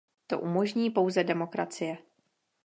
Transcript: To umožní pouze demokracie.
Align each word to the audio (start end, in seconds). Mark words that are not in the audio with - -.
To 0.27 0.39
umožní 0.39 0.89
pouze 0.91 1.23
demokracie. 1.23 1.97